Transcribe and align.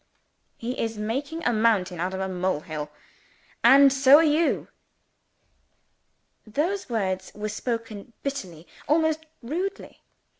"He 0.57 0.79
is 0.81 0.97
making 0.97 1.43
a 1.45 1.53
mountain 1.53 1.99
out 1.99 2.15
of 2.15 2.19
a 2.19 2.27
mole 2.27 2.61
hill 2.61 2.89
and 3.63 3.93
so 3.93 4.17
are 4.17 4.23
you." 4.23 4.67
Those 6.47 6.89
words 6.89 7.31
were 7.35 7.49
spoken 7.49 8.13
bitterly 8.23 8.67
almost 8.87 9.27
rudely. 9.43 10.01